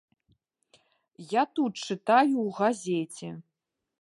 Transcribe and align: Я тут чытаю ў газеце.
Я 1.33 1.43
тут 1.59 1.73
чытаю 1.91 2.33
ў 2.47 2.49
газеце. 2.63 3.29